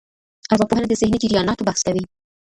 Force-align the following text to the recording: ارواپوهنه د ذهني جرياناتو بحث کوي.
ارواپوهنه 0.53 0.87
د 0.89 0.93
ذهني 1.01 1.17
جرياناتو 1.23 1.67
بحث 1.67 1.81
کوي. 1.87 2.03